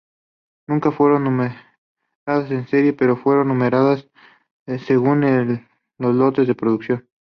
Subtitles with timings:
[0.67, 4.09] Nunca fueron numeradas en serie, pero fueron numeradas
[4.79, 5.21] según
[5.99, 7.07] los lotes de producción.